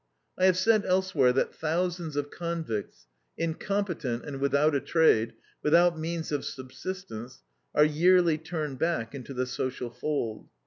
I 0.35 0.45
have 0.45 0.57
said 0.57 0.83
elsewhere 0.83 1.31
that 1.33 1.53
thousands 1.53 2.15
of 2.15 2.31
convicts, 2.31 3.05
incompetent 3.37 4.25
and 4.25 4.39
without 4.41 4.73
a 4.73 4.79
trade, 4.79 5.33
without 5.61 5.99
means 5.99 6.31
of 6.31 6.43
subsistence, 6.43 7.43
are 7.75 7.85
yearly 7.85 8.39
turned 8.39 8.79
back 8.79 9.13
into 9.13 9.35
the 9.35 9.45
social 9.45 9.91
fold. 9.91 10.47